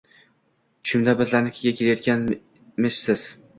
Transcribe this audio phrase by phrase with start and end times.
[0.87, 3.29] Tushimda bizlarnikiga kelayotganmishsiz.